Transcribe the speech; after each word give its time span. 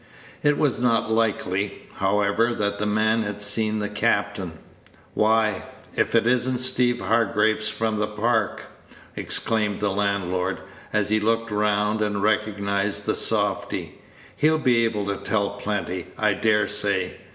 It 0.41 0.57
was 0.57 0.79
not 0.79 1.11
likely, 1.11 1.83
however, 1.97 2.55
that 2.55 2.79
the 2.79 2.87
man 2.87 3.21
had 3.21 3.39
seen 3.39 3.77
the 3.77 3.87
captain. 3.87 4.53
"Why, 5.13 5.61
if 5.95 6.15
it 6.15 6.25
is 6.25 6.49
n't 6.49 6.59
Steeve 6.59 7.01
Hargraves, 7.01 7.69
from 7.69 7.97
the 7.97 8.07
Park!" 8.07 8.65
exclaimed 9.15 9.79
the 9.79 9.91
landlord, 9.91 10.57
as 10.91 11.09
he 11.09 11.19
looked 11.19 11.51
round 11.51 12.01
and 12.01 12.23
recognized 12.23 13.05
the 13.05 13.13
softy; 13.13 14.01
"he'll 14.35 14.57
be 14.57 14.85
able 14.85 15.05
to 15.05 15.17
tell 15.17 15.51
plenty, 15.51 16.07
I 16.17 16.33
dare 16.33 16.67
say. 16.67 17.17